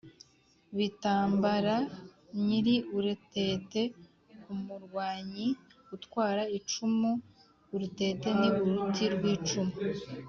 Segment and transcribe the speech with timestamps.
[0.77, 1.75] Bitambara
[2.45, 3.81] nyiri urutete:
[4.53, 5.47] umurwanyi
[5.95, 7.11] utwara icumu.
[7.73, 9.73] Urutete ni uruti rw’icumu,